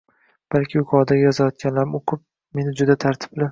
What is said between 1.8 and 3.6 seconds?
o’qib meni juda tartibli